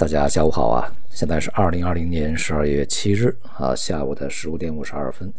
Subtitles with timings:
[0.00, 0.90] 大家下午好啊！
[1.10, 5.30] 现在是二零二零年十二月七日啊下午的十五点五十二分。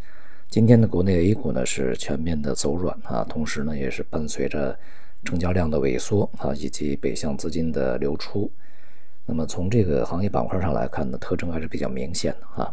[0.52, 4.78] 今天的国内 A 股呢是全面的走软啊，同时呢也是伴随着
[5.26, 8.52] 成交量的萎缩啊以及北向资金的流出。
[9.26, 12.72] 那么从这个行业板块上来看呢，特征还是比较明显的啊。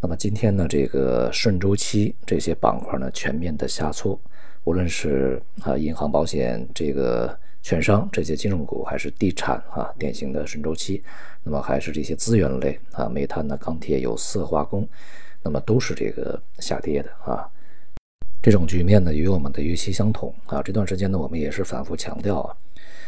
[0.00, 4.18] 那么今天呢，这个顺周期这些板块呢全面的下挫，
[4.64, 7.38] 无论是啊银行、保险这个。
[7.66, 11.02] 券商这些金融股还是地产啊，典型的顺周期，
[11.42, 14.88] 那么还是这些资源类啊，煤炭呢、钢铁、有色、化工，
[15.42, 17.44] 那么都是这个下跌的啊。
[18.40, 20.62] 这种局面呢，与我们的预期相同啊。
[20.62, 22.56] 这段时间呢，我们也是反复强调啊，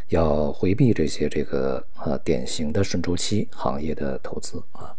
[0.08, 4.92] 要回避这些这个呃典型的顺周期行业的投资啊。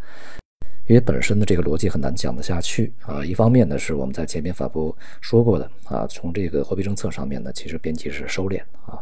[0.90, 3.24] 因为本身的这个逻辑很难讲得下去啊。
[3.24, 8.98] 一方面呢，是我们在前面反复说过的啊，从这个货币政策上面呢，其实边际是收敛啊。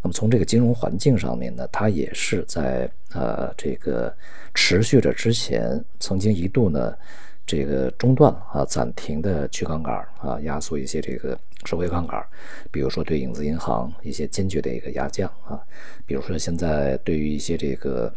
[0.00, 4.10] 那么从这个金融环境上面呢，它也是在呃这个
[4.54, 6.94] 持续着之前曾经一度呢
[7.46, 12.24] 这个中断啊暂停的去杠杆啊，压缩一些这个收回杠杆，
[12.70, 15.60] 比如说对影子银行一些坚决的一个压降啊，
[16.06, 18.10] 比如说现在对于一些这个。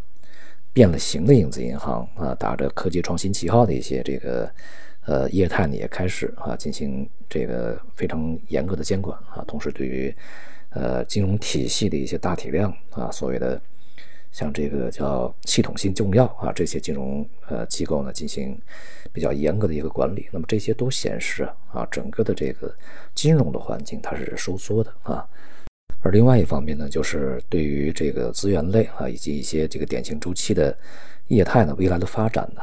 [0.71, 4.49] 变了形的影子银行啊，打着科技创新旗号的一些这个
[5.05, 9.43] 呃业态呢，也开始啊进行这个非常严格的监管啊。
[9.47, 10.15] 同时，对于
[10.69, 13.59] 呃金融体系的一些大体量啊，所谓的
[14.31, 18.55] 像这个叫系统性重要啊这些金融呃机构呢，进行
[19.11, 20.27] 比较严格的一个管理。
[20.31, 22.73] 那么这些都显示啊，整个的这个
[23.15, 25.27] 金融的环境它是收缩的啊。
[26.01, 30.75] 而另外一方面呢，就是对于这个资源类啊，以及一些这个典型周期的
[31.27, 32.61] 业态呢，未来的发展呢，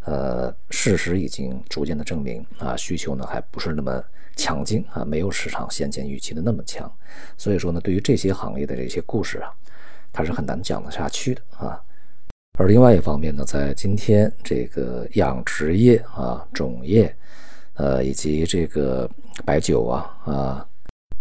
[0.00, 4.04] 呃，事实已经逐渐的证明啊，需求呢还不是那么
[4.36, 6.90] 强劲啊，没有市场先前预期的那么强。
[7.38, 9.50] 所以说呢，对于这些行业的这些故事啊，
[10.12, 11.80] 它是很难讲得下去的啊。
[12.58, 17.16] 而另外一方面呢，在今天这个养殖业啊、种业，
[17.76, 19.10] 呃，以及这个
[19.46, 20.68] 白酒啊啊。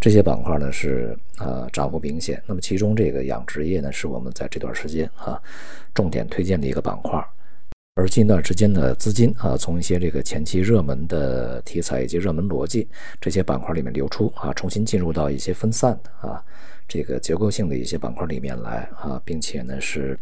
[0.03, 5.41] 这些板块呢是啊涨幅明显，那么其中这个养殖业呢是我们在这段时间啊
[5.93, 7.25] 重点推荐的一个板块，
[7.95, 12.85] 而近段时间的资金啊从一些这个前期热门的题材以及热门逻辑
[13.21, 16.43] 这些板块里面流出啊，重新进入到一些分散的啊
[16.85, 20.19] 这个结构性的一些板块里面来啊，并且呢是。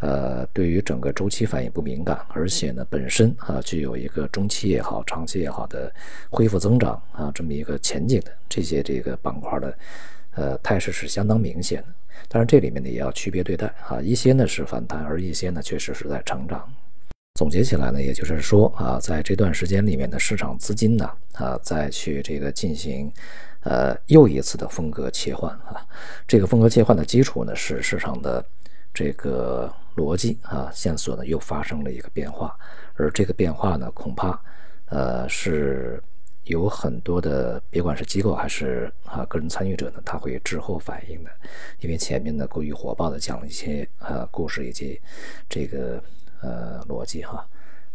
[0.00, 5.90] 呃，对于整个周期反应不敏感，而且呢，本身啊具有一个中期也好、长期也好的
[6.28, 9.78] 恢复增长啊这么一个前景的这些这个板块的，
[10.34, 11.88] 呃，态势是相当明显的。
[12.28, 16.70] 当然，这里面呢也要区别对待啊，一些呢是反弹，而一些呢确实是在成长。
[17.38, 23.10] 总结起来呢，也就是说啊，在这段时间里面的市场资金呢啊再去这个进行
[23.62, 25.80] 呃又一次的风格切换啊，
[26.28, 28.44] 这个风格切换的基础呢是市场的
[28.92, 29.72] 这个。
[29.96, 32.56] 逻辑啊，线索呢又发生了一个变化，
[32.94, 34.38] 而这个变化呢，恐怕
[34.86, 36.02] 呃是
[36.44, 41.30] 有很多的，别管是机构还是啊个人参与者呢，他会滞后反应的，
[41.80, 45.00] 因为前面呢过于火爆的讲了一些呃故事以及
[45.48, 46.00] 这个
[46.42, 47.44] 呃逻辑哈，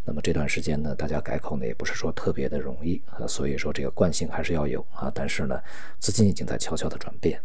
[0.04, 5.58] 那么这段时间呢，大家改口呢也不是说特别的容易啊，所以说这个惯性还是要有啊，但是呢，
[5.98, 7.40] 资金已经在悄悄的转变。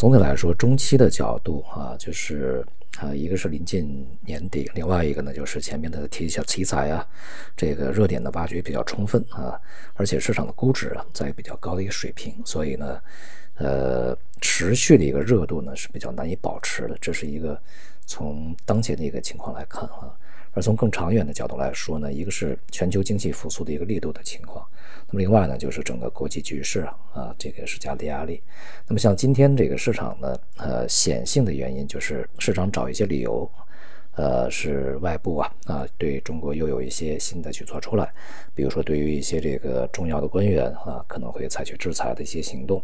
[0.00, 2.64] 总体来说，中期的角度啊，就是
[3.00, 7.06] 啊，一个是临近年底，另外一个呢，就是前面的题小题材啊，
[7.54, 9.60] 这个热点的挖掘比较充分啊，
[9.92, 12.98] 而且市场的估值啊在比较高的一个水平，所以呢，
[13.56, 17.60] 呃，持续的一个热度呢是比较难以保持的，这是一个
[18.06, 20.16] 从当前的一个情况来看啊。
[20.52, 24.66] 而从更长远的角度来说呢，一个是全球经济复苏的一个力度的情况，
[25.08, 28.42] 那么另外呢，就是整个国际局势啊，啊，这个是加的压力。
[28.88, 33.48] 那么像今天这个市场呢，呃，显性的原因就是市场找一些理由，
[34.16, 38.12] 呃，是外部啊啊，对中国又有一些新的举措出来，
[38.52, 42.82] 比如说对于一些这个重要的官员啊，可能会采取制裁的一些行动。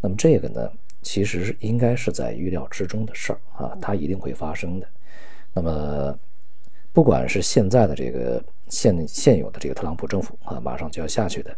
[0.00, 0.68] 那么这个呢，
[1.02, 4.88] 其实应该是在预料之中的事儿啊，它一定会发生的。
[5.54, 6.18] 那么。
[6.96, 11.54] 不管是现在的这个现现有的这个特朗普政府啊，马上就要下去的，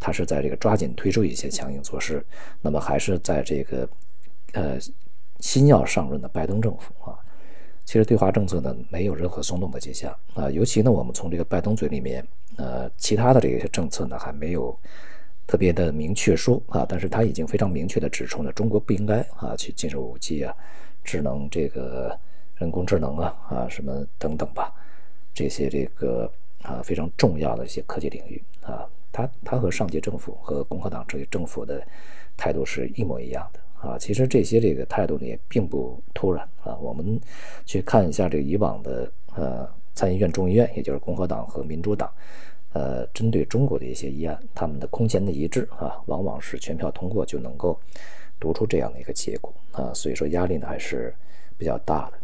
[0.00, 2.20] 他是在这个抓紧推出一些强硬措施，
[2.60, 3.88] 那么还是在这个
[4.54, 4.76] 呃
[5.38, 7.14] 新要上任的拜登政府啊，
[7.84, 12.26] 其实对华政策呢没有任何松动的迹象啊，尤其呢我们从这个拜登嘴里面
[12.56, 14.76] 呃其他的这些政策呢还没有
[15.46, 20.52] 特别的明确说啊，但是他已经非常明确的指出呢，中国不应该啊去进入五 G 啊，
[21.04, 22.18] 智能这个。
[22.56, 24.71] 人工智能啊啊什么等等吧，
[25.34, 26.30] 这些这个
[26.62, 31.82] 啊非常重要的一些科技领域啊，他他和上届政府和共和党这些政府的
[32.36, 33.98] 态度是一模一样的啊。
[33.98, 36.76] 其实这些这个态度呢也并不突然啊。
[36.76, 37.20] 我们
[37.64, 42.10] 去看一下这个以往的呃参议院、众议院，也就是共和党和民主党，
[42.72, 47.78] 呃，针对中国的一些议案，他们的空前的一致啊，往往是全票通过就能够
[48.38, 49.92] 读出这样的一个结果啊。
[49.94, 51.14] 所以说压力呢还是
[51.58, 52.18] 比较大的。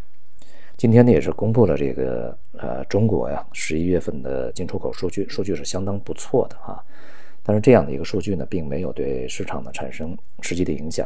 [0.78, 6.80] 今天呢也是公布了这个呃中国呀十一月份的进出口数据，数据是相当不错的啊。
[7.42, 11.04] 但是这样的一个数据呢，并没有对市场呢产生实际的影响。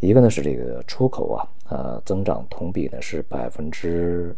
[0.00, 4.34] 一个呢是这个出口啊，呃增长同比呢是百分之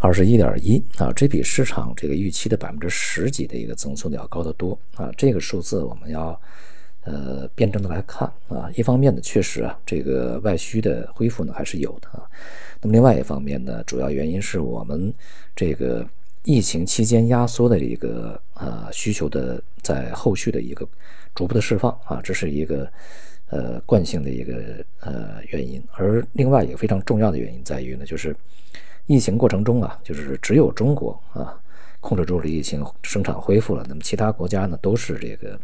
[0.00, 5.10] 二十一点一啊，这比市场这个预期的百分之十几的一个增速呢要高得多啊。
[5.18, 6.40] 这个数字我们要
[7.04, 8.70] 呃辩证的来看啊。
[8.76, 12.22] 一方面呢，确实啊这个外需的恢复呢还是有的啊。
[12.80, 15.12] 那么另外一方面呢，主要原因是我们
[15.56, 16.06] 这个
[16.44, 20.86] 疫情期间压缩的一个呃需求的在后续的一个
[21.34, 22.86] 逐步的释放啊，这是一个
[23.48, 25.82] 呃惯性的一个呃原因。
[25.92, 28.36] 而另外一个非常重要的原因在于呢，就是
[29.06, 31.58] 疫情过程中啊，就是只有中国啊
[32.00, 35.58] 控制住了疫情，生产恢复了，那么其他国家呢都是这个。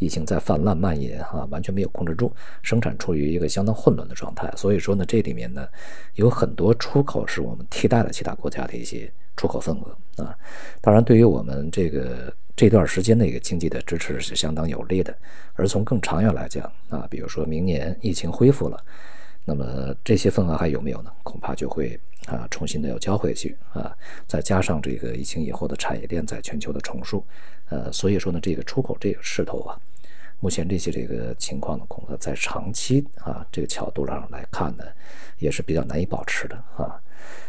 [0.00, 2.32] 疫情在泛滥蔓延，哈，完全没有控制住，
[2.62, 4.50] 生产处于一个相当混乱的状态。
[4.56, 5.68] 所以说呢，这里面呢，
[6.14, 10.34] 有很多出口是我们替代了其他国家的一些出口份额啊。
[10.80, 15.14] 当然，对于我们这个这段时间的一个经济的支持是相当有利的。
[15.52, 18.82] 而从更长远来讲啊，比如说明年疫情恢复了，
[19.44, 21.12] 那么这些份额还有没有呢？
[21.22, 23.94] 恐怕就会啊重新的要交回去啊。
[24.26, 27.22] 再加上这个疫情以后的产业链在全球的重塑，
[27.68, 29.78] 呃，所以说呢，这个出口这个势头啊。
[30.40, 34.84] 目前这些这个情况呢，恐怕在长期啊这个角度上来看呢，
[35.38, 36.98] 也是比较难以保持的啊。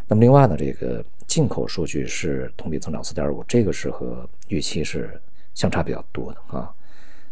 [0.07, 5.19] 那么另外呢，这个进口数据是同比增长四点五，这个是和预期是
[5.53, 6.69] 相差比较多的啊。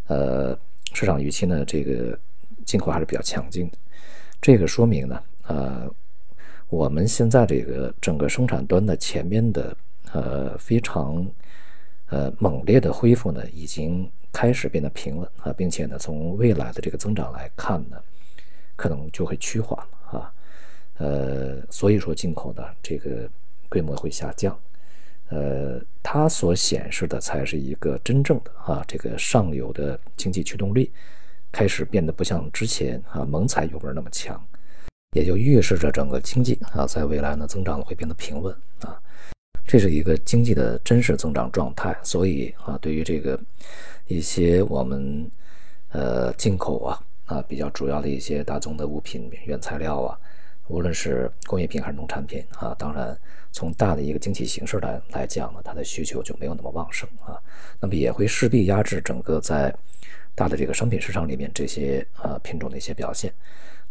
[0.08, 0.58] 呃，
[0.94, 2.18] 市场预期呢，这个
[2.66, 3.78] 进口还是比较强劲的。
[4.42, 5.94] 这个说明呢，呃，
[6.70, 9.76] 我们现在这个整个生产端的前面的
[10.14, 11.30] 呃非常
[12.08, 14.10] 呃猛烈的恢复呢，已经。
[14.32, 17.98] 开始变得平稳啊，并且呢，从未来的这个增长来看呢，
[18.76, 20.34] 可能就会趋缓了啊。
[20.98, 23.30] 呃，所以说进口的这个
[23.70, 24.58] 规模会下降，
[25.30, 30.92] 呃，它所显示的才是一个真正的啊，这个上游的经济驱动力
[31.52, 34.40] 开始变得不像之前啊猛踩油门那么强，
[35.16, 39.02] 也就预示着整个经济啊在未来呢增长会变得平稳啊。
[39.72, 43.40] 这是一个经济的真实增长状态，所以啊，对于这个
[44.08, 45.30] 一些我们
[45.92, 50.18] 呃进口啊啊比较主要的一些大宗的物品、原材料啊，
[50.70, 53.16] 无论是工业品还是农产品啊，当然
[53.52, 57.38] 从大的一个经济形势来来讲呢，它的需求就没有那么旺盛啊，
[57.80, 59.72] 那么也会势必压制整个在
[60.34, 63.32] 大的这个商品市场里面这些啊品种的一些表现。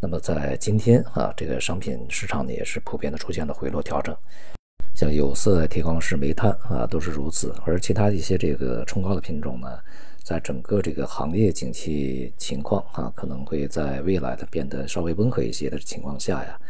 [0.01, 4.13] 那么在今天啊，这个商品市场呢也是普遍的出现了回落调整。
[4.99, 7.55] 像有色、铁矿石、煤炭啊，都是如此。
[7.65, 9.79] 而其他一些这个冲高的品种呢，
[10.25, 16.61] 在整个这个行业景气情况啊，可能会在未来的变得稍微温和一些的情况下呀，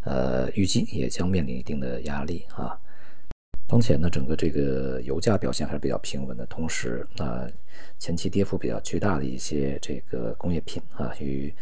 [0.00, 2.76] 呃，预计也将面临一定的压力啊。
[3.68, 7.46] 当前呢，整个这个油价表现还是比较平稳的，同时啊，
[8.00, 11.54] 前期跌幅比较巨大的一些这个工业品啊，与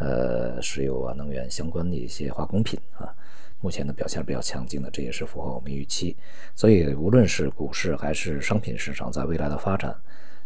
[0.00, 3.14] 呃石油啊、能源相关的一些化工品啊。
[3.60, 6.16] 目前的表现比较强劲的，这也是符合我们预期。
[6.54, 9.94] 所以，无论是股市还是商品市场，在未来的发展，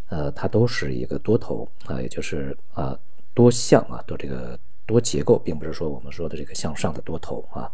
[0.09, 2.97] 呃，它都是一个多头啊，也就是啊
[3.33, 7.71] 多向啊多这个多结构，并不是说我们说的这个向上的多头啊，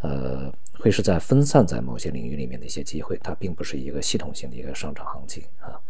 [0.00, 5.80] 呃，会是在分散在某些领域里面的一些机会，它并不是一个系统性的一个上涨行情啊。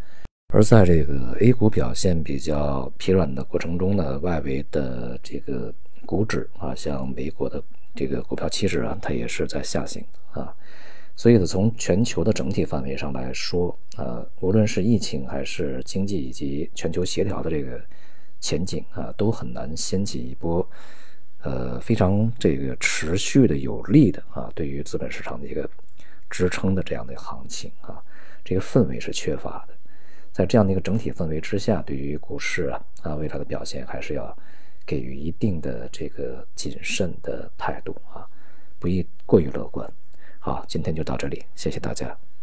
[0.55, 5.75] 而在这个 A 股表现比较疲软的过程中呢，外围的这个
[6.07, 7.61] 股指啊，像美国的。
[7.95, 10.55] 这个股票期指啊，它也是在下行啊，
[11.17, 17.81] 所以呢，从全球的整体范围上来说，呃，无论是疫情还是经济以及全球协调的这个
[18.41, 20.65] 前景啊，都很难掀起一波
[21.43, 25.69] 呃非常这个持续的有力的啊，对于资本市场的一个
[26.31, 28.01] 支撑的这样的行情啊，
[28.45, 29.75] 这个氛围是缺乏的。
[30.31, 34.37] 在这样的一个整体氛围之下，对于股市啊啊未来的表现还是要。
[34.89, 38.25] 给予一定的这个谨慎的态度啊，
[38.79, 39.87] 不宜过于乐观。
[40.39, 42.17] 好，今天就到这里，谢谢大家。